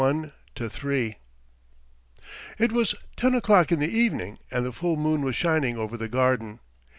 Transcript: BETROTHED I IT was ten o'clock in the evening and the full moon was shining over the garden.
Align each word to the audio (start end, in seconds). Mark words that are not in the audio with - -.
BETROTHED 0.55 0.83
I 1.15 1.15
IT 2.57 2.71
was 2.71 2.95
ten 3.15 3.35
o'clock 3.35 3.71
in 3.71 3.77
the 3.77 3.87
evening 3.87 4.39
and 4.49 4.65
the 4.65 4.71
full 4.71 4.95
moon 4.97 5.21
was 5.21 5.35
shining 5.35 5.77
over 5.77 5.95
the 5.95 6.09
garden. 6.09 6.59